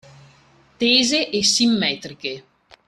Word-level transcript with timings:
Tese 0.79 1.29
e 1.31 1.43
simmetriche 1.43 2.33